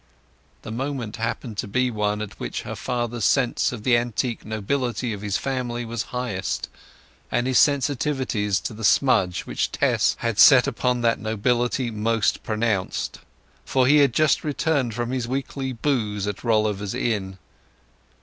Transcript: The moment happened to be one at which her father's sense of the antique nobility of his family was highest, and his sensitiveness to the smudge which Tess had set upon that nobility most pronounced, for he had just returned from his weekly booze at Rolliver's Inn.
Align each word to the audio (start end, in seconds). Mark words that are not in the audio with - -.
The 0.63 0.71
moment 0.71 1.17
happened 1.17 1.59
to 1.59 1.67
be 1.67 1.91
one 1.91 2.23
at 2.23 2.39
which 2.39 2.63
her 2.63 2.75
father's 2.75 3.23
sense 3.23 3.71
of 3.71 3.83
the 3.83 3.95
antique 3.95 4.43
nobility 4.43 5.13
of 5.13 5.21
his 5.21 5.37
family 5.37 5.85
was 5.85 6.01
highest, 6.09 6.69
and 7.31 7.45
his 7.45 7.59
sensitiveness 7.59 8.59
to 8.61 8.73
the 8.73 8.83
smudge 8.83 9.41
which 9.41 9.71
Tess 9.71 10.15
had 10.21 10.39
set 10.39 10.65
upon 10.65 11.01
that 11.01 11.19
nobility 11.19 11.91
most 11.91 12.41
pronounced, 12.41 13.19
for 13.63 13.85
he 13.85 13.97
had 13.97 14.11
just 14.11 14.43
returned 14.43 14.95
from 14.95 15.11
his 15.11 15.27
weekly 15.27 15.71
booze 15.71 16.25
at 16.25 16.43
Rolliver's 16.43 16.95
Inn. 16.95 17.37